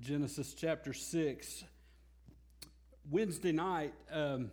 [0.00, 1.62] Genesis chapter 6.
[3.10, 4.50] Wednesday night, um,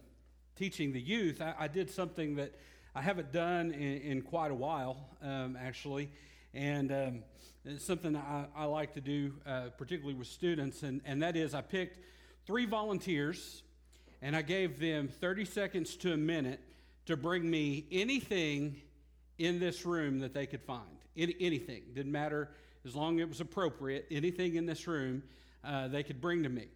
[0.58, 2.54] teaching the youth, I, I, did something that
[2.94, 6.10] I haven't done in, in quite a while, um, actually.
[6.54, 7.24] And um,
[7.64, 11.54] it's something I, I, like to do, uh, particularly with students, and, and that is
[11.54, 12.00] I picked
[12.46, 13.64] three volunteers
[14.22, 16.60] and I gave them 30 seconds to a minute
[17.06, 18.82] to bring me anything
[19.38, 20.98] in this room that they could find.
[21.16, 21.84] Any, anything.
[21.94, 22.50] Didn't matter
[22.88, 24.08] as long as it was appropriate.
[24.10, 25.22] Anything in this room
[25.64, 26.68] uh, they could bring to me.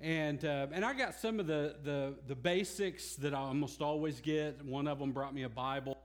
[0.00, 4.20] And, uh, and I got some of the, the, the, basics that I almost always
[4.20, 4.64] get.
[4.64, 5.98] One of them brought me a Bible,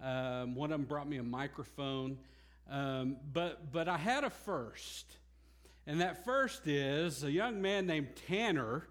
[0.00, 2.18] um, one of them brought me a microphone.
[2.70, 5.16] Um, but, but I had a first.
[5.86, 8.86] And that first is a young man named Tanner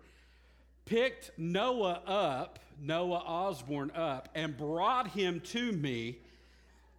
[0.85, 6.19] picked Noah up, Noah Osborne up, and brought him to me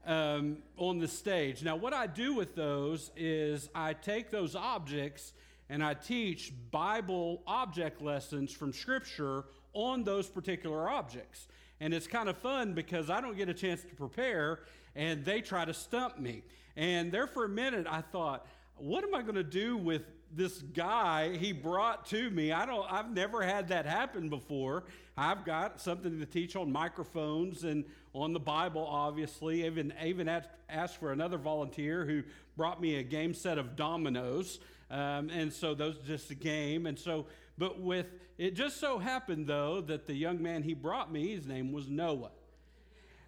[0.06, 1.62] um, on the stage.
[1.62, 5.32] Now, what I do with those is I take those objects
[5.68, 11.48] and I teach Bible object lessons from Scripture on those particular objects.
[11.80, 14.60] And it's kind of fun because I don't get a chance to prepare
[14.94, 16.42] and they try to stump me.
[16.76, 20.02] And there for a minute, I thought, what am I going to do with
[20.34, 22.52] this guy he brought to me?
[22.52, 24.84] I don't, I've never had that happen before.
[25.16, 29.66] I've got something to teach on microphones and on the Bible, obviously.
[29.66, 30.28] Even, even
[30.68, 32.22] asked for another volunteer who
[32.56, 34.58] brought me a game set of dominoes.
[34.90, 36.86] Um, and so those just a game.
[36.86, 37.26] And so,
[37.58, 38.06] but with,
[38.38, 41.88] it just so happened though that the young man he brought me, his name was
[41.88, 42.30] Noah.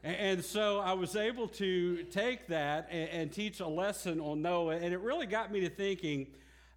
[0.02, 4.77] And so I was able to take that and, and teach a lesson on Noah,
[4.77, 6.27] and it really got me to thinking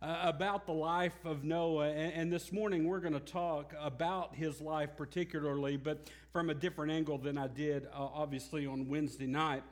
[0.01, 1.89] uh, about the life of Noah.
[1.89, 6.53] And, and this morning we're going to talk about his life particularly, but from a
[6.53, 9.63] different angle than I did, uh, obviously, on Wednesday night.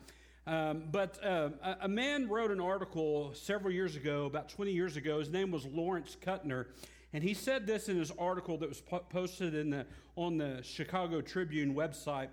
[0.47, 1.49] Um, but uh,
[1.81, 5.17] a, man wrote an article several years ago, about 20 years ago.
[5.17, 6.67] His name was Lawrence Kutner.
[7.13, 10.61] And he said this in his article that was po- posted in the, on the
[10.61, 12.27] Chicago Tribune website.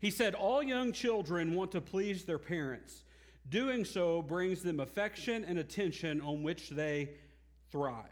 [0.00, 3.02] He said, All young children want to please their parents.
[3.50, 7.10] Doing so brings them affection and attention on which they
[7.70, 8.04] thrive.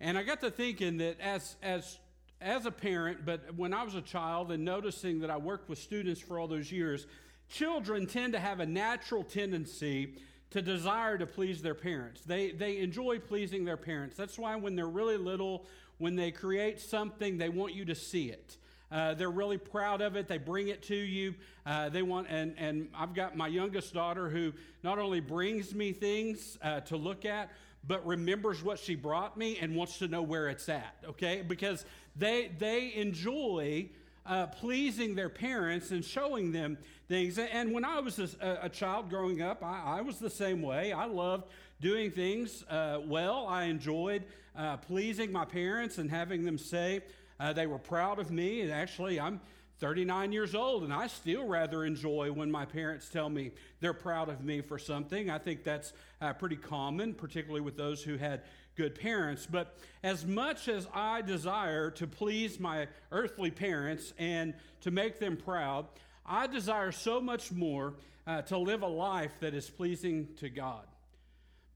[0.00, 1.98] And I got to thinking that as, as,
[2.40, 5.78] as a parent, but when I was a child and noticing that I worked with
[5.78, 7.06] students for all those years,
[7.48, 10.16] children tend to have a natural tendency
[10.50, 12.20] to desire to please their parents.
[12.22, 14.16] They, they enjoy pleasing their parents.
[14.16, 15.66] That's why when they're really little,
[15.98, 18.56] when they create something, they want you to see it.
[18.94, 20.28] Uh, they're really proud of it.
[20.28, 21.34] They bring it to you.
[21.66, 24.52] Uh, they want, and, and I've got my youngest daughter who
[24.84, 27.50] not only brings me things uh, to look at,
[27.88, 30.94] but remembers what she brought me and wants to know where it's at.
[31.04, 31.84] Okay, because
[32.16, 33.88] they they enjoy.
[34.26, 36.78] Uh, pleasing their parents and showing them
[37.08, 37.38] things.
[37.38, 40.94] And when I was a, a child growing up, I, I, was the same way.
[40.94, 41.44] I loved
[41.82, 43.46] doing things uh, well.
[43.46, 44.24] I enjoyed
[44.56, 47.02] uh, pleasing my parents and having them say,
[47.40, 49.40] uh, they were proud of me, and actually, I'm
[49.80, 54.28] 39 years old, and I still rather enjoy when my parents tell me they're proud
[54.28, 55.30] of me for something.
[55.30, 58.42] I think that's uh, pretty common, particularly with those who had
[58.76, 59.46] good parents.
[59.50, 65.36] But as much as I desire to please my earthly parents and to make them
[65.36, 65.86] proud,
[66.24, 67.94] I desire so much more
[68.26, 70.86] uh, to live a life that is pleasing to God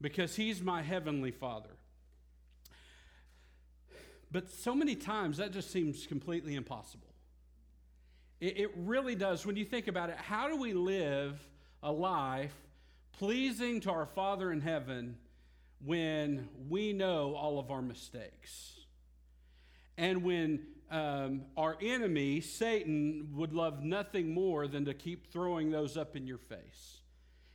[0.01, 1.69] because He's my heavenly Father.
[4.31, 7.07] But so many times that just seems completely impossible.
[8.39, 9.45] It, it really does.
[9.45, 11.39] When you think about it, how do we live
[11.81, 12.53] a life
[13.13, 15.17] pleasing to our Father in heaven
[15.83, 18.75] when we know all of our mistakes?
[19.97, 20.61] And when
[20.91, 26.25] um, our enemy, Satan, would love nothing more than to keep throwing those up in
[26.25, 27.01] your face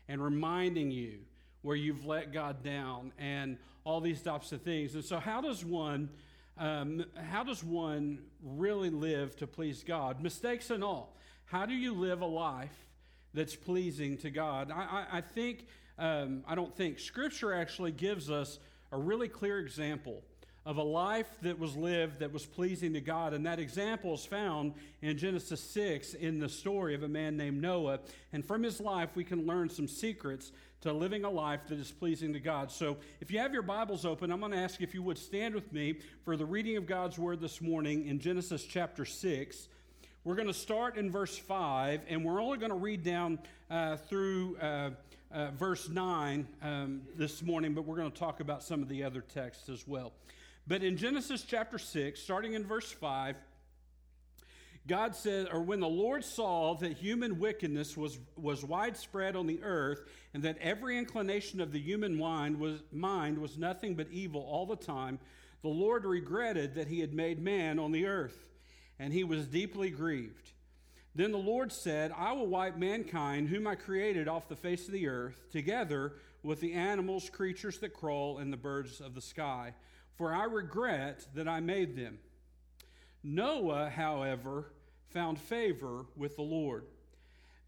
[0.08, 1.20] and reminding you
[1.62, 4.94] where you've let God down and all these types of things.
[4.94, 6.10] And so, how does one
[6.56, 10.22] um, how does one really live to please God?
[10.22, 11.16] Mistakes and all.
[11.46, 12.86] How do you live a life
[13.32, 14.70] that's pleasing to God?
[14.70, 15.66] I, I, I think,
[15.98, 18.58] um, I don't think, Scripture actually gives us
[18.92, 20.22] a really clear example
[20.66, 23.34] of a life that was lived that was pleasing to God.
[23.34, 24.72] And that example is found
[25.02, 28.00] in Genesis 6 in the story of a man named Noah.
[28.32, 31.90] And from his life, we can learn some secrets to living a life that is
[31.90, 32.70] pleasing to God.
[32.70, 35.54] So if you have your Bibles open, I'm going to ask if you would stand
[35.54, 39.68] with me for the reading of God's word this morning in Genesis chapter 6.
[40.24, 43.38] We're going to start in verse 5, and we're only going to read down
[43.70, 44.56] uh, through.
[44.58, 44.90] Uh,
[45.32, 49.02] uh, verse 9 um, this morning, but we're going to talk about some of the
[49.02, 50.12] other texts as well.
[50.66, 53.36] But in Genesis chapter 6, starting in verse 5,
[54.86, 59.62] God said, or when the Lord saw that human wickedness was, was widespread on the
[59.62, 60.02] earth,
[60.34, 64.66] and that every inclination of the human mind was, mind was nothing but evil all
[64.66, 65.18] the time,
[65.62, 68.44] the Lord regretted that he had made man on the earth,
[68.98, 70.52] and he was deeply grieved.
[71.14, 74.92] Then the Lord said, I will wipe mankind, whom I created off the face of
[74.92, 79.72] the earth, together with the animals, creatures that crawl, and the birds of the sky,
[80.16, 82.18] for I regret that I made them.
[83.22, 84.72] Noah, however,
[85.08, 86.84] found favor with the Lord.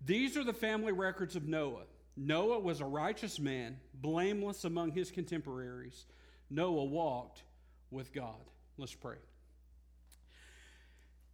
[0.04, 1.84] These are the family records of Noah.
[2.16, 6.06] Noah was a righteous man, blameless among his contemporaries.
[6.50, 7.42] Noah walked
[7.90, 8.34] with God.
[8.78, 9.16] Let's pray.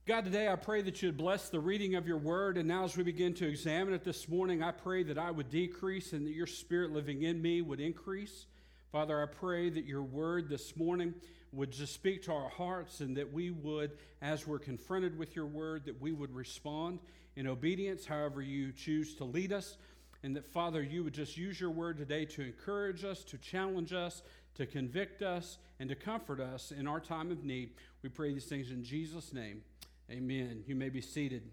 [0.04, 2.58] God, today I pray that you would bless the reading of your word.
[2.58, 5.48] And now, as we begin to examine it this morning, I pray that I would
[5.48, 8.46] decrease and that your spirit living in me would increase.
[8.92, 11.14] Father, I pray that your word this morning
[11.50, 15.46] would just speak to our hearts and that we would, as we're confronted with your
[15.46, 16.98] word, that we would respond
[17.34, 19.78] in obedience, however you choose to lead us.
[20.22, 23.94] And that, Father, you would just use your word today to encourage us, to challenge
[23.94, 24.20] us,
[24.56, 27.70] to convict us, and to comfort us in our time of need.
[28.02, 29.62] We pray these things in Jesus' name.
[30.10, 30.64] Amen.
[30.66, 31.50] You may be seated.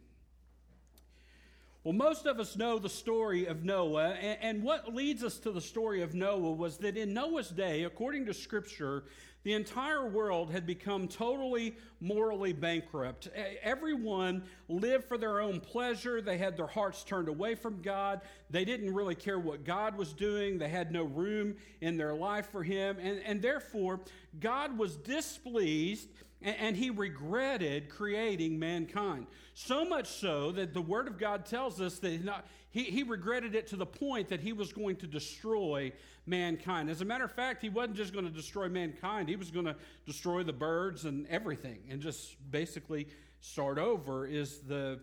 [1.85, 5.61] Well, most of us know the story of Noah, and, what leads us to the
[5.61, 9.05] story of Noah was that in Noah's day, according to Scripture,
[9.43, 13.29] the entire world had become totally morally bankrupt.
[13.63, 16.19] Everyone lived for their own pleasure.
[16.19, 18.19] They had their hearts turned away from God.
[18.49, 20.57] They didn't really care what God was doing.
[20.57, 22.97] They had no room in their life for Him.
[22.99, 24.01] And, and therefore,
[24.41, 26.09] God was displeased
[26.41, 29.27] and he regretted creating mankind.
[29.53, 33.67] So much so that the Word of God tells us that he, he regretted it
[33.67, 35.91] to the point that he was going to destroy
[36.25, 36.89] mankind.
[36.89, 39.65] As a matter of fact, he wasn't just going to destroy mankind, he was going
[39.65, 39.75] to
[40.05, 43.07] destroy the birds and everything and just basically
[43.41, 44.99] start over, is the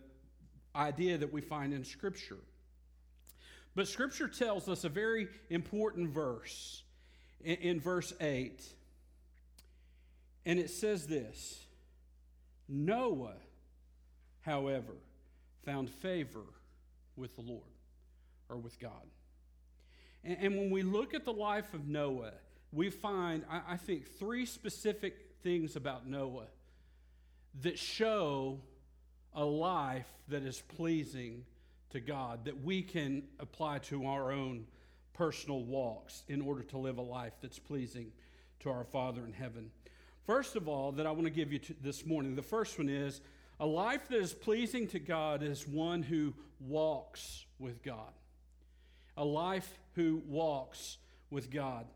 [0.74, 2.38] idea that we find in Scripture.
[3.74, 6.82] But Scripture tells us a very important verse
[7.44, 8.62] in, in verse 8
[10.46, 11.66] and it says this
[12.68, 13.34] Noah,
[14.40, 14.94] however,
[15.64, 16.44] found favor
[17.16, 17.62] with the Lord
[18.48, 18.92] or with God.
[20.24, 22.32] And, and when we look at the life of Noah,
[22.72, 26.46] we find, I, I think, three specific things about Noah
[27.62, 28.60] that show
[29.34, 31.44] a life that is pleasing
[31.90, 34.66] to God, that we can apply to our own
[35.14, 38.12] personal walks in order to live a life that's pleasing
[38.60, 39.70] to our Father in heaven.
[40.26, 43.20] First of all, that I want to give you this morning, the first one is
[43.60, 48.12] a life that is pleasing to God is one who walks with God.
[49.16, 50.98] A life who walks
[51.30, 51.86] with God.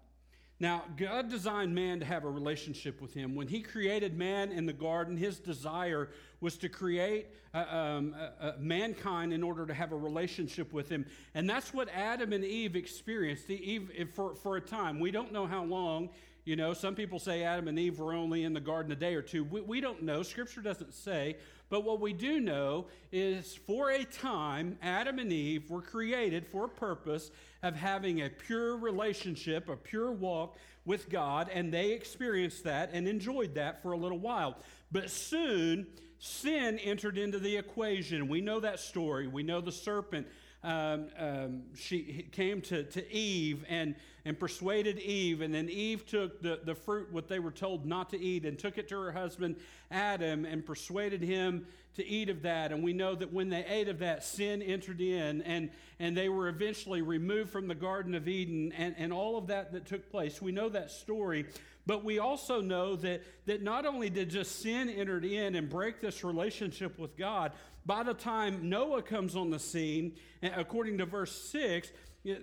[0.61, 3.35] Now, God designed man to have a relationship with Him.
[3.35, 6.11] When He created man in the garden, His desire
[6.41, 10.89] was to create uh, um, uh, uh, mankind in order to have a relationship with
[10.89, 11.05] Him.
[11.35, 15.01] And that's what Adam and Eve experienced Eve, for, for a time.
[15.01, 16.11] We don't know how long.
[16.45, 19.15] You know, some people say Adam and Eve were only in the garden a day
[19.15, 19.45] or two.
[19.45, 20.23] We, we don't know.
[20.23, 21.37] Scripture doesn't say.
[21.69, 26.65] But what we do know is for a time, Adam and Eve were created for
[26.65, 27.31] a purpose
[27.63, 33.07] of having a pure relationship, a pure walk with God, and they experienced that and
[33.07, 34.57] enjoyed that for a little while.
[34.91, 35.87] But soon,
[36.19, 38.29] sin entered into the equation.
[38.29, 39.29] We know that story.
[39.29, 40.27] We know the serpent
[40.63, 45.41] um, um, she came to, to Eve and, and persuaded Eve.
[45.41, 48.59] And then Eve took the, the fruit, what they were told not to eat, and
[48.59, 49.57] took it to her husband
[49.91, 52.73] Adam and persuaded him to eat of that.
[52.73, 56.29] And we know that when they ate of that, sin entered in, and, and they
[56.29, 60.11] were eventually removed from the Garden of Eden, and, and all of that that took
[60.11, 60.43] place.
[60.43, 61.47] We know that story.
[61.87, 66.01] But we also know that, that not only did just sin enter in and break
[66.01, 67.53] this relationship with God,
[67.87, 71.91] by the time Noah comes on the scene, according to verse 6,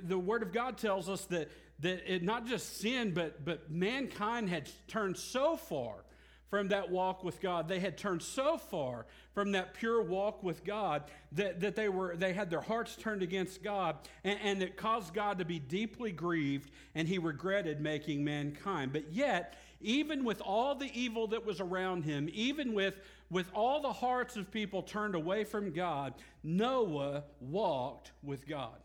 [0.04, 4.50] the Word of God tells us that, that it not just sin, but, but mankind
[4.50, 6.04] had turned so far
[6.50, 7.68] from that walk with God.
[7.68, 11.04] They had turned so far from that pure walk with God
[11.34, 15.14] that, that they, were, they had their hearts turned against God, and, and it caused
[15.14, 18.94] God to be deeply grieved, and he regretted making mankind.
[18.94, 22.96] But yet, even with all the evil that was around him, even with
[23.30, 28.78] with all the hearts of people turned away from God, Noah walked with God.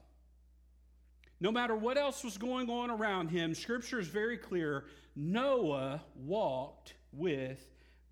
[1.41, 4.85] No matter what else was going on around him, Scripture is very clear
[5.17, 7.61] Noah walked with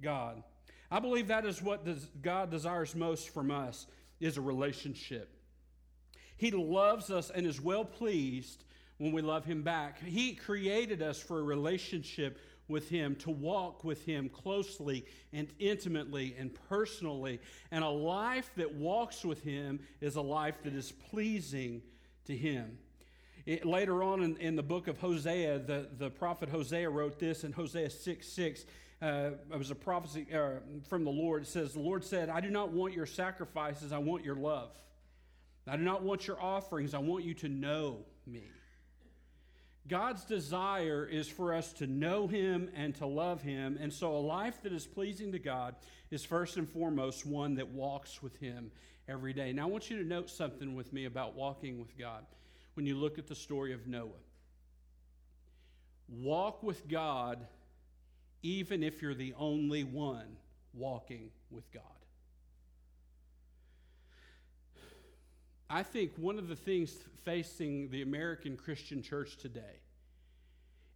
[0.03, 0.43] God.
[0.91, 1.87] I believe that is what
[2.23, 3.87] God desires most from us
[4.19, 5.37] is a relationship.
[6.37, 8.65] He loves us and is well pleased
[8.99, 10.03] when we love him back.
[10.03, 12.39] He created us for a relationship
[12.71, 17.41] with Him, to walk with Him closely and intimately and personally.
[17.71, 21.83] And a life that walks with Him is a life that is pleasing
[22.27, 22.79] to Him.
[23.47, 27.45] It, later on in, in, the book of Hosea, the, the prophet Hosea wrote this
[27.45, 28.65] in Hosea 6 6.
[29.03, 31.43] Uh, it was a prophecy uh, from the Lord.
[31.43, 34.71] It says, The Lord said, I do not want your sacrifices, I want your love.
[35.67, 38.45] I do not want your offerings, I want you to know me.
[39.89, 43.79] God's desire is for us to know Him and to love Him.
[43.81, 45.75] And so, a life that is pleasing to God
[46.11, 48.71] is first and foremost one that walks with Him
[49.09, 49.53] every day.
[49.53, 52.25] Now, I want you to note something with me about walking with God
[52.75, 54.09] when you look at the story of Noah.
[56.09, 57.47] Walk with God
[58.43, 60.37] even if you're the only one
[60.73, 61.83] walking with God.
[65.73, 66.93] I think one of the things
[67.25, 69.79] facing the American Christian church today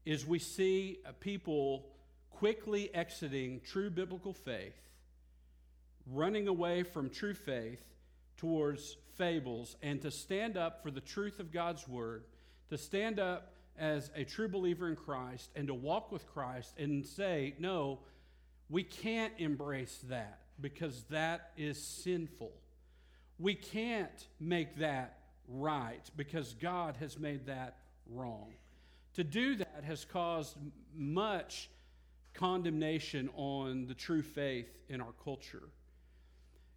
[0.05, 1.87] is we see uh, people
[2.31, 4.75] quickly exiting true biblical faith,
[6.11, 7.85] running away from true faith
[8.37, 12.25] towards fables, and to stand up for the truth of God's word,
[12.69, 17.07] to stand up as a true believer in Christ, and to walk with Christ and
[17.07, 18.01] say, no,
[18.69, 22.51] we can't embrace that because that is sinful.
[23.39, 27.77] We can't make that right because God has made that
[28.09, 28.55] wrong.
[29.15, 30.57] To do that has caused
[30.95, 31.71] much
[32.35, 35.69] condemnation on the true faith in our culture.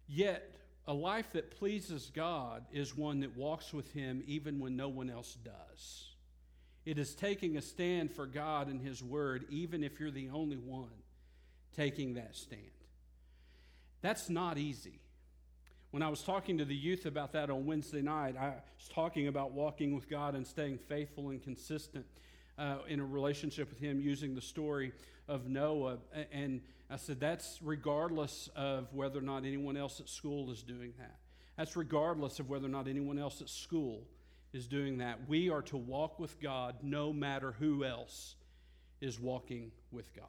[0.06, 0.54] Yet,
[0.86, 5.10] a life that pleases God is one that walks with Him even when no one
[5.10, 6.14] else does.
[6.86, 10.56] It is taking a stand for God and His Word, even if you're the only
[10.56, 10.88] one
[11.76, 12.62] taking that stand.
[14.00, 15.00] That's not easy.
[15.90, 19.26] When I was talking to the youth about that on Wednesday night, I was talking
[19.26, 22.04] about walking with God and staying faithful and consistent
[22.58, 24.92] uh, in a relationship with Him using the story
[25.28, 25.96] of Noah.
[26.30, 30.92] And I said, that's regardless of whether or not anyone else at school is doing
[30.98, 31.16] that.
[31.56, 34.02] That's regardless of whether or not anyone else at school
[34.52, 35.20] is doing that.
[35.26, 38.34] We are to walk with God no matter who else
[39.00, 40.26] is walking with God.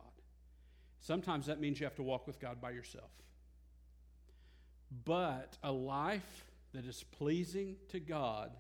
[1.02, 3.10] Sometimes that means you have to walk with God by yourself.
[5.06, 8.52] But a life that is pleasing to God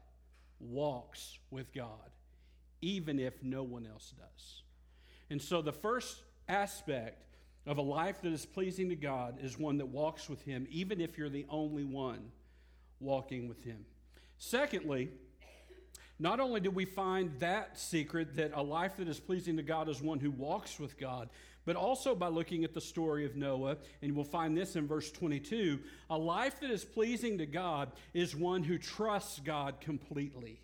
[0.59, 2.11] walks with God,
[2.81, 4.63] even if no one else does.
[5.29, 7.25] And so the first aspect
[7.65, 10.99] of a life that is pleasing to God is one that walks with Him, even
[10.99, 12.31] if you're the only one
[12.99, 13.85] walking with Him.
[14.37, 15.11] Secondly,
[16.19, 19.87] not only do we find that secret that a life that is pleasing to God
[19.87, 21.29] is one who walks with God,
[21.65, 25.11] but also by looking at the story of Noah, and we'll find this in verse
[25.11, 30.61] 22 a life that is pleasing to God is one who trusts God completely.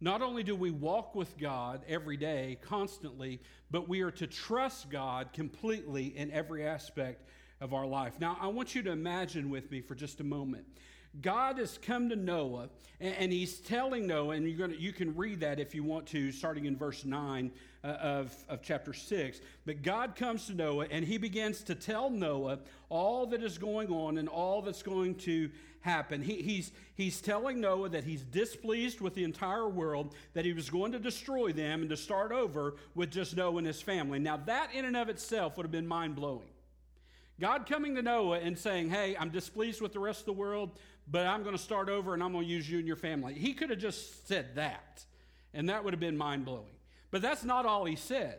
[0.00, 4.88] Not only do we walk with God every day, constantly, but we are to trust
[4.88, 7.28] God completely in every aspect
[7.60, 8.18] of our life.
[8.18, 10.64] Now, I want you to imagine with me for just a moment
[11.20, 12.68] God has come to Noah
[13.00, 16.30] and, he's telling Noah, and you're gonna, you can read that if you want to,
[16.32, 17.50] starting in verse 9
[17.82, 19.40] uh, of, of chapter 6.
[19.64, 22.58] But God comes to Noah and he begins to tell Noah
[22.90, 25.50] all that is going on and all that's going to
[25.80, 26.22] happen.
[26.22, 30.68] He, he's, he's telling Noah that he's displeased with the entire world, that he was
[30.68, 34.18] going to destroy them and to start over with just Noah and his family.
[34.18, 36.48] Now, that in and of itself would have been mind blowing.
[37.40, 40.78] God coming to Noah and saying, Hey, I'm displeased with the rest of the world
[41.08, 43.34] but I'm going to start over and I'm going to use you and your family.
[43.34, 45.04] He could have just said that,
[45.54, 46.70] and that would have been mind blowing.
[47.10, 48.38] But that's not all he said.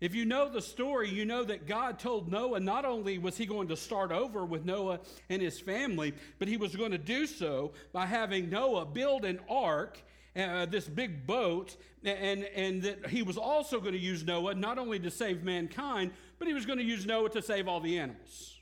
[0.00, 3.46] If you know the story, you know that God told Noah not only was he
[3.46, 7.26] going to start over with Noah and his family, but he was going to do
[7.26, 10.00] so by having Noah build an ark,
[10.36, 14.78] uh, this big boat, and, and that he was also going to use Noah not
[14.78, 17.98] only to save mankind, but he was going to use Noah to save all the
[17.98, 18.57] animals.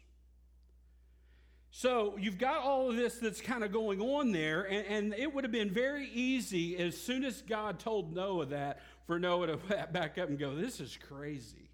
[1.79, 5.35] So you've got all of this that's kind of going on there, and, and, it
[5.35, 9.57] would have been very easy as soon as God told Noah that for Noah to
[9.93, 11.69] back up and go, This is crazy,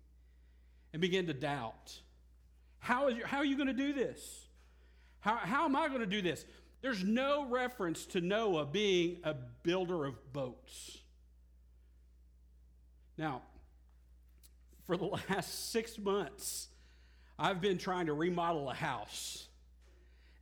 [0.93, 2.01] and begin to doubt.
[2.81, 4.49] How, is, how are you going to do this?
[5.21, 6.45] How, how am I going to do this?
[6.81, 10.99] There's no reference to Noah being a builder of boats.
[13.17, 13.43] Now,
[14.85, 16.67] for the last six months,
[17.39, 19.47] I've been trying to remodel a house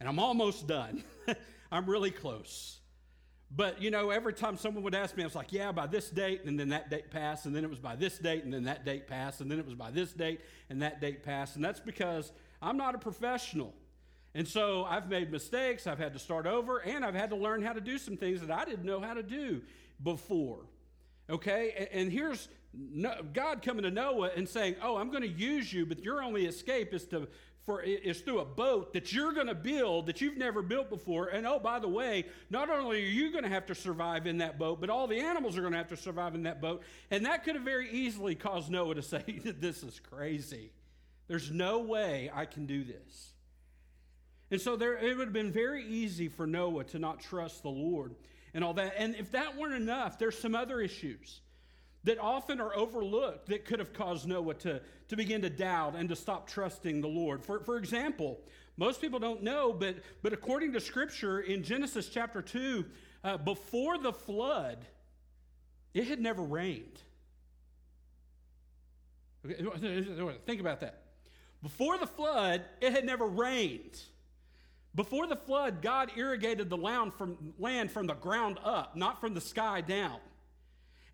[0.00, 1.04] and I'm almost done.
[1.72, 2.80] I'm really close.
[3.54, 6.08] But, you know, every time someone would ask me, I was like, yeah, by this
[6.08, 8.64] date, and then that date passed, and then it was by this date, and then
[8.64, 11.56] that date passed, and then it was by this date, and that date passed.
[11.56, 13.74] And that's because I'm not a professional.
[14.34, 17.62] And so I've made mistakes, I've had to start over, and I've had to learn
[17.62, 19.62] how to do some things that I didn't know how to do
[20.02, 20.60] before.
[21.28, 21.88] Okay?
[21.92, 22.48] And here's
[23.32, 26.46] God coming to Noah and saying, Oh, I'm going to use you, but your only
[26.46, 27.26] escape is to
[27.66, 31.28] for is through a boat that you're going to build that you've never built before.
[31.28, 34.38] And oh, by the way, not only are you going to have to survive in
[34.38, 36.82] that boat, but all the animals are going to have to survive in that boat.
[37.10, 40.72] And that could have very easily caused Noah to say, "This is crazy.
[41.28, 43.32] There's no way I can do this."
[44.50, 47.68] And so there, it would have been very easy for Noah to not trust the
[47.68, 48.16] Lord
[48.52, 48.94] and all that.
[48.96, 51.40] And if that weren't enough, there's some other issues
[52.04, 56.08] that often are overlooked that could have caused Noah to, to begin to doubt and
[56.08, 57.44] to stop trusting the Lord.
[57.44, 58.40] For, for example,
[58.76, 62.84] most people don't know, but, but according to Scripture in Genesis chapter 2,
[63.22, 64.78] uh, before the flood,
[65.92, 67.02] it had never rained.
[70.46, 71.02] Think about that.
[71.62, 74.00] Before the flood, it had never rained.
[74.94, 79.34] Before the flood, God irrigated the land from, land from the ground up, not from
[79.34, 80.18] the sky down.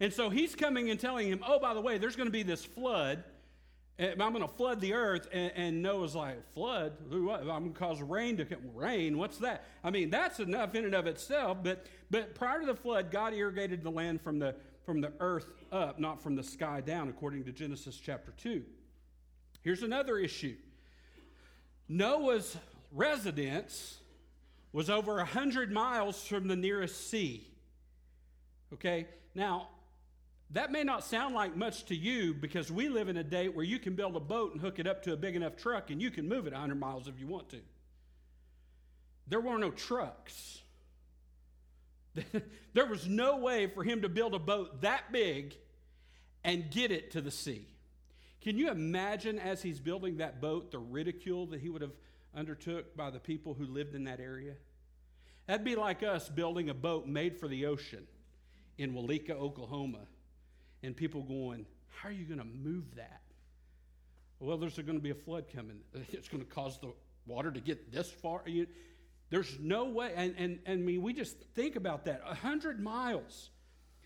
[0.00, 2.42] And so he's coming and telling him, oh, by the way, there's going to be
[2.42, 3.24] this flood.
[3.98, 5.26] Eh, I'm going to flood the earth.
[5.32, 6.92] And, and Noah's like, flood?
[7.10, 8.58] I'm going to cause rain to come.
[8.74, 9.16] Rain?
[9.16, 9.64] What's that?
[9.82, 11.58] I mean, that's enough in and of itself.
[11.62, 15.46] But, but prior to the flood, God irrigated the land from the, from the earth
[15.72, 18.62] up, not from the sky down, according to Genesis chapter 2.
[19.62, 20.56] Here's another issue
[21.88, 22.56] Noah's
[22.92, 23.98] residence
[24.72, 27.46] was over 100 miles from the nearest sea.
[28.74, 29.06] Okay?
[29.34, 29.68] Now,
[30.50, 33.64] that may not sound like much to you because we live in a day where
[33.64, 36.00] you can build a boat and hook it up to a big enough truck and
[36.00, 37.60] you can move it 100 miles if you want to.
[39.26, 40.62] There were no trucks.
[42.74, 45.56] there was no way for him to build a boat that big
[46.44, 47.66] and get it to the sea.
[48.40, 51.94] Can you imagine as he's building that boat the ridicule that he would have
[52.36, 54.54] undertook by the people who lived in that area?
[55.48, 58.06] That'd be like us building a boat made for the ocean
[58.78, 60.06] in Weleetka, Oklahoma
[60.86, 63.20] and people going, How are you going to move that?
[64.38, 65.78] Well, there's going to be a flood coming.
[66.12, 66.92] It's going to cause the
[67.26, 68.42] water to get this far.
[68.46, 68.66] You,
[69.30, 70.12] there's no way.
[70.14, 73.50] And, and, and I mean, we just think about that 100 miles.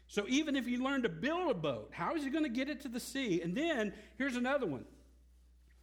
[0.08, 2.68] So even if you learn to build a boat, how is he going to get
[2.68, 3.42] it to the sea?
[3.42, 4.84] And then here's another one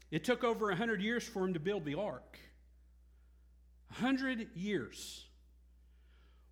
[0.10, 2.40] it took over 100 years for him to build the ark.
[3.90, 5.26] 100 years.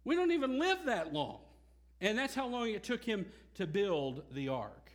[0.03, 1.39] We don't even live that long.
[2.01, 4.91] And that's how long it took him to build the ark.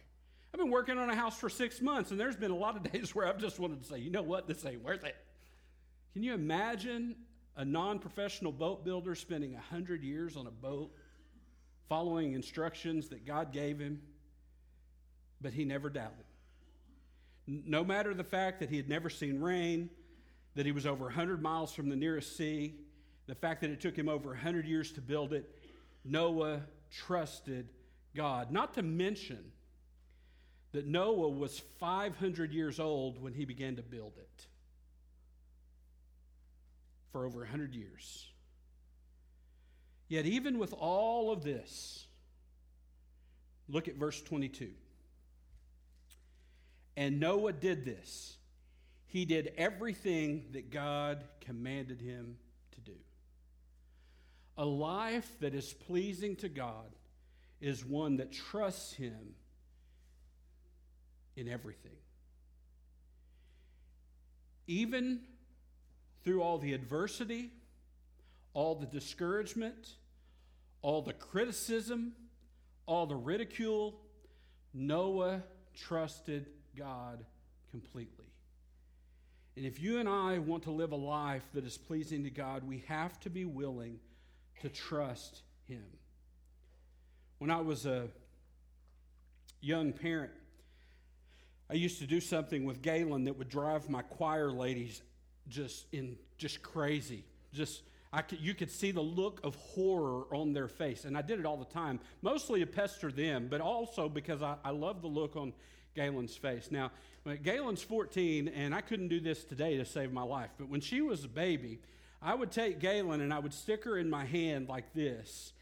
[0.53, 2.83] I've been working on a house for six months, and there's been a lot of
[2.93, 5.17] days where I've just wanted to say, you know what, this ain't worth it.
[6.13, 7.17] Can you imagine
[7.57, 10.91] a non professional boat builder spending 100 years on a boat,
[11.89, 14.03] following instructions that God gave him?
[15.41, 16.25] But he never doubted.
[17.47, 19.89] No matter the fact that he had never seen rain,
[20.55, 22.75] that he was over 100 miles from the nearest sea,
[23.27, 25.49] the fact that it took him over 100 years to build it,
[26.05, 27.69] Noah trusted
[28.15, 28.51] God.
[28.51, 29.53] Not to mention
[30.73, 34.47] that Noah was 500 years old when he began to build it
[37.13, 38.27] for over 100 years.
[40.09, 42.07] Yet, even with all of this,
[43.69, 44.71] look at verse 22.
[46.97, 48.37] And Noah did this.
[49.07, 52.37] He did everything that God commanded him.
[54.61, 56.95] A life that is pleasing to God
[57.63, 59.35] is one that trusts Him
[61.35, 61.97] in everything.
[64.67, 65.21] Even
[66.25, 67.53] through all the adversity,
[68.53, 69.95] all the discouragement,
[70.83, 72.13] all the criticism,
[72.85, 73.99] all the ridicule,
[74.75, 75.43] Noah
[75.75, 76.45] trusted
[76.77, 77.25] God
[77.71, 78.27] completely.
[79.57, 82.63] And if you and I want to live a life that is pleasing to God,
[82.63, 83.99] we have to be willing
[84.61, 85.85] to trust Him.
[87.39, 88.09] When I was a
[89.61, 90.33] young parent,
[91.69, 95.03] I used to do something with Galen that would drive my choir ladies
[95.49, 97.25] just in just crazy.
[97.53, 101.23] Just I could, you could see the look of horror on their face, and I
[101.23, 105.01] did it all the time, mostly to pester them, but also because I, I love
[105.01, 105.53] the look on
[105.95, 106.71] Galen's face.
[106.73, 106.91] Now,
[107.43, 111.01] Galen's 14, and I couldn't do this today to save my life, but when she
[111.03, 111.79] was a baby,
[112.23, 115.53] I would take Galen and I would stick her in my hand like this,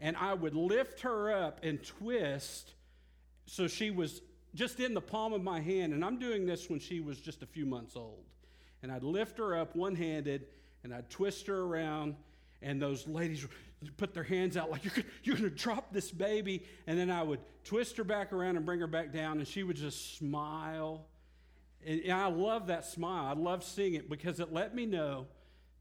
[0.00, 2.72] and I would lift her up and twist
[3.46, 4.20] so she was
[4.54, 5.92] just in the palm of my hand.
[5.92, 8.24] And I'm doing this when she was just a few months old.
[8.82, 10.46] And I'd lift her up one handed
[10.82, 12.14] and I'd twist her around,
[12.62, 13.42] and those ladies
[13.82, 16.64] would put their hands out like, You're, you're going to drop this baby.
[16.86, 19.62] And then I would twist her back around and bring her back down, and she
[19.62, 21.06] would just smile.
[21.84, 23.26] And I love that smile.
[23.26, 25.26] I love seeing it because it let me know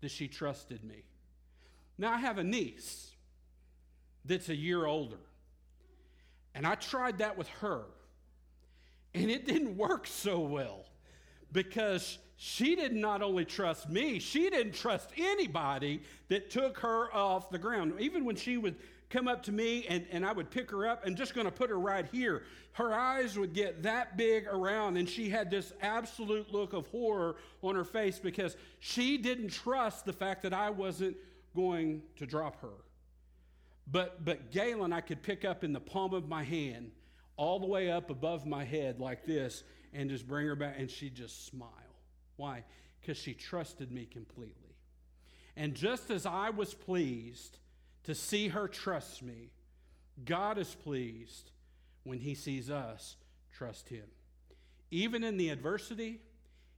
[0.02, 1.04] that she trusted me.
[1.98, 3.12] Now, I have a niece
[4.26, 5.20] that's a year older.
[6.54, 7.84] And I tried that with her.
[9.14, 10.86] And it didn't work so well
[11.52, 17.50] because she did not only trust me, she didn't trust anybody that took her off
[17.50, 17.94] the ground.
[18.00, 18.76] Even when she would
[19.10, 21.52] come up to me and, and I would pick her up and just going to
[21.52, 22.44] put her right here,
[22.74, 27.38] her eyes would get that big around, and she had this absolute look of horror
[27.62, 31.16] on her face because she didn't trust the fact that I wasn't
[31.56, 32.74] going to drop her.
[33.90, 36.92] But, but Galen, I could pick up in the palm of my hand,
[37.38, 40.92] all the way up above my head like this, and just bring her back, and
[40.92, 41.70] she'd just smile.
[42.38, 42.64] Why?
[43.02, 44.76] Because she trusted me completely.
[45.56, 47.58] And just as I was pleased
[48.04, 49.52] to see her trust me,
[50.24, 51.52] God is pleased
[52.04, 53.16] when he sees us
[53.54, 54.06] trust him.
[54.92, 56.20] Even in the adversity,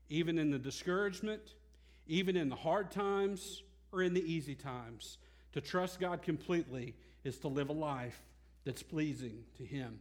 [0.08, 1.54] even in the discouragement,
[2.06, 5.18] even in the hard times or in the easy times,
[5.52, 6.94] to trust God completely
[7.24, 8.20] is to live a life
[8.64, 9.98] that's pleasing to him.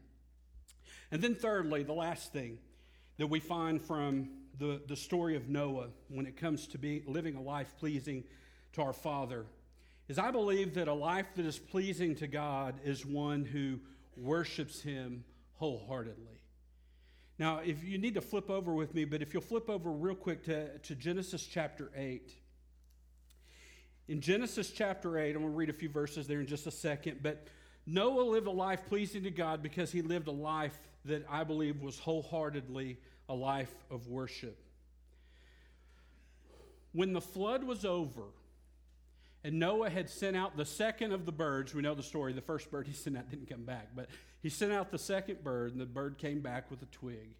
[1.12, 2.60] And then, thirdly, the last thing
[3.18, 7.36] that we find from the, the story of Noah when it comes to be living
[7.36, 8.24] a life pleasing
[8.74, 9.46] to our Father
[10.08, 13.80] is I believe that a life that is pleasing to God is one who
[14.16, 15.24] worships Him
[15.56, 16.42] wholeheartedly.
[17.40, 20.16] Now, if you need to flip over with me, but if you'll flip over real
[20.16, 22.32] quick to, to Genesis chapter 8.
[24.08, 26.72] In Genesis chapter 8, I'm going to read a few verses there in just a
[26.72, 27.48] second, but
[27.86, 31.82] Noah lived a life pleasing to God because he lived a life that I believe
[31.82, 32.98] was wholeheartedly
[33.30, 34.58] a life of worship.
[36.94, 38.24] When the flood was over,
[39.44, 41.74] and Noah had sent out the second of the birds.
[41.74, 42.34] We know the story.
[42.34, 44.10] The first bird he sent out didn't come back, but
[44.42, 47.36] he sent out the second bird, and the bird came back with a twig.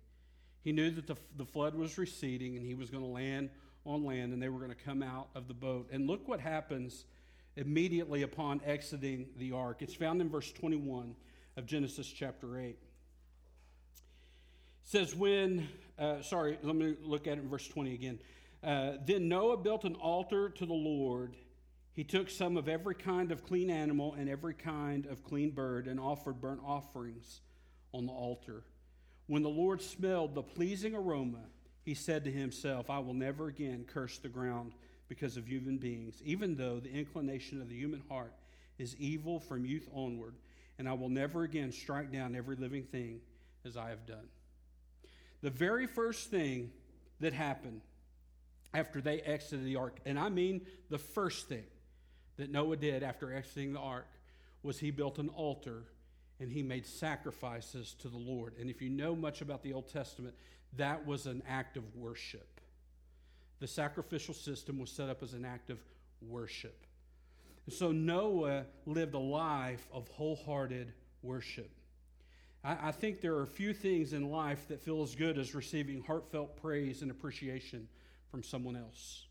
[0.64, 3.50] He knew that the, the flood was receding, and he was going to land
[3.86, 5.90] on land, and they were going to come out of the boat.
[5.92, 7.06] And look what happens
[7.56, 9.78] immediately upon exiting the ark.
[9.82, 11.16] It's found in verse 21
[11.58, 12.78] of Genesis chapter 8
[14.88, 15.68] says when
[16.00, 18.20] uh, sorry let me look at it in verse 20 again.
[18.64, 21.36] Uh, then noah built an altar to the lord.
[21.94, 25.88] He took some of every kind of clean animal and every kind of clean bird
[25.88, 27.42] and offered burnt offerings
[27.92, 28.64] on the altar.
[29.28, 31.44] When the lord smelled the pleasing aroma
[31.84, 34.72] he said to himself i will never again curse the ground
[35.10, 38.34] because of human beings even though the inclination of the human heart
[38.78, 40.36] is evil from youth onward
[40.80, 43.20] and i will never again strike down every living thing
[43.66, 44.28] as i have done
[45.48, 46.72] the very first thing
[47.22, 47.80] that happened
[48.74, 51.64] after they exited the ark, and I mean the first thing
[52.36, 54.10] that Noah did after exiting the ark,
[54.62, 55.86] was he built an altar
[56.42, 58.56] and he made sacrifices to the Lord.
[58.60, 60.36] And if you know much about the Old Testament,
[60.76, 62.60] that was an act of worship.
[63.62, 65.80] The sacrificial system was set up as an act of
[66.22, 66.86] worship.
[67.66, 71.72] And so Noah lived a life of wholehearted worship.
[72.68, 75.56] I, I think there are a few things in life that feel as good as
[75.56, 77.88] receiving heartfelt praise and appreciation
[78.30, 79.26] from someone else.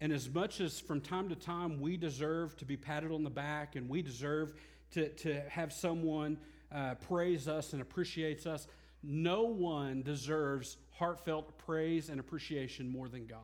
[0.00, 3.30] And as much as from time to time we deserve to be patted on the
[3.30, 4.52] back and we deserve
[4.92, 6.36] to, to have someone
[6.74, 8.66] uh, praise us and appreciates us,
[9.02, 13.38] no one deserves heartfelt praise and appreciation more than God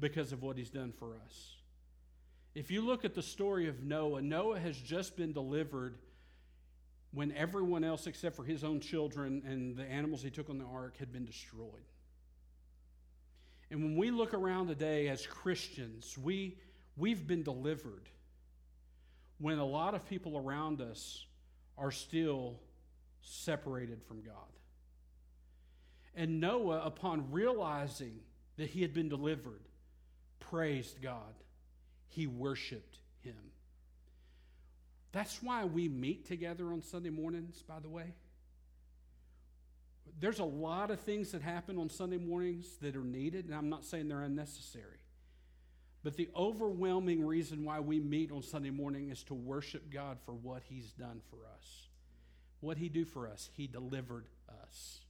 [0.00, 1.56] because of what he's done for us.
[2.54, 5.98] If you look at the story of Noah, Noah has just been delivered
[7.14, 10.64] when everyone else except for his own children and the animals he took on the
[10.64, 11.86] ark had been destroyed.
[13.70, 16.58] And when we look around today as Christians, we,
[16.96, 18.08] we've been delivered
[19.38, 21.24] when a lot of people around us
[21.78, 22.60] are still
[23.22, 24.34] separated from God.
[26.14, 28.20] And Noah, upon realizing
[28.56, 29.62] that he had been delivered,
[30.38, 31.34] praised God.
[32.08, 33.34] He worshiped him.
[35.14, 38.14] That's why we meet together on Sunday mornings, by the way.
[40.18, 43.68] There's a lot of things that happen on Sunday mornings that are needed, and I'm
[43.68, 44.98] not saying they're unnecessary.
[46.02, 50.32] But the overwhelming reason why we meet on Sunday morning is to worship God for
[50.32, 51.88] what He's done for us.
[52.58, 53.50] What He do for us?
[53.52, 54.26] He delivered
[54.64, 55.00] us.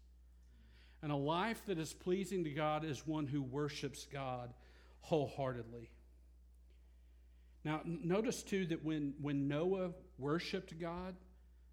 [1.03, 4.53] And a life that is pleasing to God is one who worships God
[5.01, 5.89] wholeheartedly.
[7.65, 11.15] Now, notice too that when, when Noah worshiped God,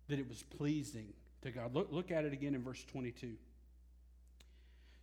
[0.07, 1.73] that it was pleasing to God.
[1.73, 3.33] Look, look at it again in verse 22.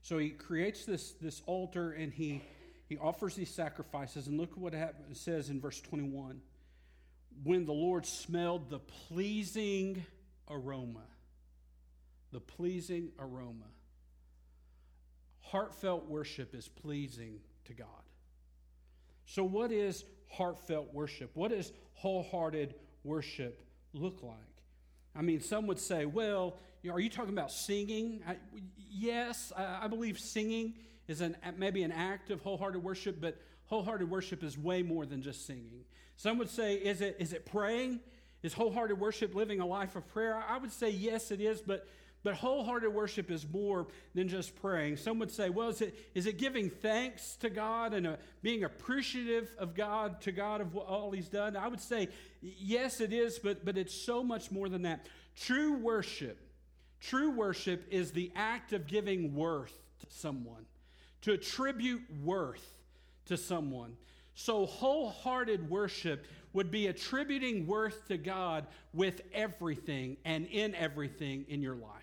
[0.03, 2.42] So he creates this, this altar and he,
[2.88, 4.27] he offers these sacrifices.
[4.27, 6.40] And look what it says in verse 21
[7.44, 10.05] when the Lord smelled the pleasing
[10.48, 11.05] aroma.
[12.33, 13.66] The pleasing aroma.
[15.40, 17.87] Heartfelt worship is pleasing to God.
[19.24, 21.30] So, what is heartfelt worship?
[21.34, 23.62] What does wholehearted worship
[23.92, 24.36] look like?
[25.16, 28.22] I mean, some would say, well, you know, are you talking about singing?
[28.26, 28.36] I,
[28.90, 30.74] yes, I, I believe singing
[31.08, 35.22] is an, maybe an act of wholehearted worship, but wholehearted worship is way more than
[35.22, 35.84] just singing.
[36.16, 38.00] Some would say, is it, is it praying?
[38.42, 40.40] Is wholehearted worship living a life of prayer?
[40.48, 41.86] I would say, yes, it is, but
[42.22, 44.96] but wholehearted worship is more than just praying.
[44.96, 48.16] Some would say, well, is it, is it giving thanks to God and a, uh,
[48.42, 51.57] being appreciative of God, to God of what, all He's done?
[51.57, 52.09] I would say,
[52.42, 55.07] yes, it is, but, but it's so much more than that.
[55.37, 56.38] True worship,
[57.00, 60.66] true worship is the act of giving worth to someone,
[61.22, 62.78] to attribute worth
[63.26, 63.96] to someone.
[64.35, 71.61] So, wholehearted worship would be attributing worth to God with everything and in everything in
[71.61, 71.97] your life.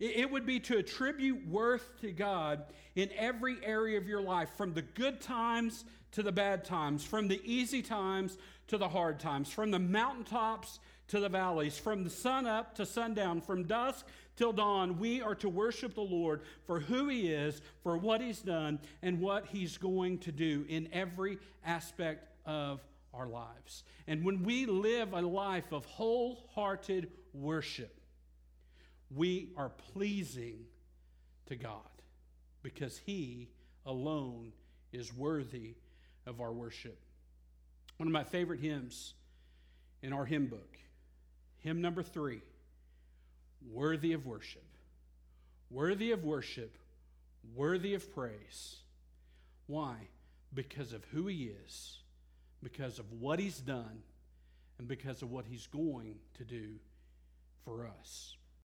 [0.00, 2.64] It would be to attribute worth to God
[2.96, 7.28] in every area of your life, from the good times to the bad times, from
[7.28, 10.78] the easy times to the hard times, from the mountaintops
[11.08, 14.98] to the valleys, from the sun up to sundown, from dusk till dawn.
[14.98, 19.20] We are to worship the Lord for who He is, for what He's done, and
[19.20, 22.80] what He's going to do in every aspect of
[23.12, 23.84] our lives.
[24.06, 28.00] And when we live a life of wholehearted worship,
[29.14, 30.58] we are pleasing
[31.46, 31.80] to God
[32.62, 33.48] because He
[33.86, 34.52] alone
[34.92, 35.74] is worthy
[36.26, 36.98] of our worship.
[37.96, 39.14] One of my favorite hymns
[40.02, 40.78] in our hymn book,
[41.58, 42.42] hymn number three,
[43.70, 44.64] Worthy of Worship.
[45.70, 46.76] Worthy of worship,
[47.54, 48.76] worthy of praise.
[49.66, 49.96] Why?
[50.52, 51.98] Because of who He is,
[52.62, 54.02] because of what He's done,
[54.78, 56.74] and because of what He's going to do
[57.64, 58.36] for us.